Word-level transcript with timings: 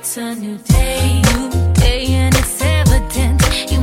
It's 0.00 0.16
a 0.16 0.32
new 0.36 0.56
day, 0.58 1.20
new 1.22 1.72
day, 1.72 2.06
and 2.10 2.32
it's 2.36 2.62
evident. 2.62 3.42
You 3.68 3.80